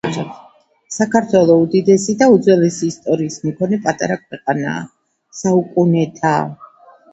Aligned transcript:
საქართველო 0.95 1.57
უდიდესი 1.65 2.15
და 2.21 2.29
უძველესი 2.37 2.89
ისტორიის 2.95 3.39
მქონე 3.51 3.81
პატარა 3.85 4.19
ქვეყანაა. 4.25 4.83
საუკუნეთა 5.45 6.35